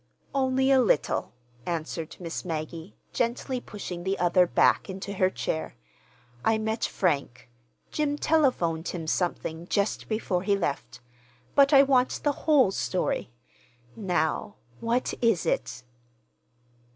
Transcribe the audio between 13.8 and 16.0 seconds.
Now, what is it?"